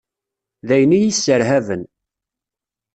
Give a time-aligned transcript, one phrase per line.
[0.67, 1.83] D ayen i y-isserhaben.